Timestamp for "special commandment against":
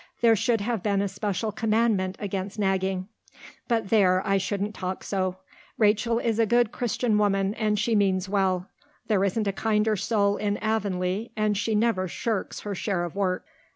1.07-2.57